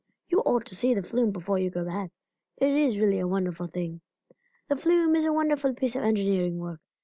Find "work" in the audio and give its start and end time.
6.57-6.79